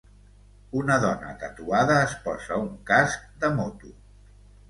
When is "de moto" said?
3.45-3.93